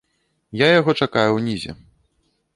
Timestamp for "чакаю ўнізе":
1.03-1.71